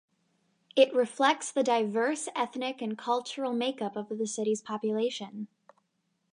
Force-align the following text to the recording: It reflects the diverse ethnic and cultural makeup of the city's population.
It 0.75 0.95
reflects 0.95 1.51
the 1.51 1.61
diverse 1.61 2.27
ethnic 2.35 2.81
and 2.81 2.97
cultural 2.97 3.53
makeup 3.53 3.95
of 3.95 4.09
the 4.09 4.25
city's 4.25 4.59
population. 4.63 5.47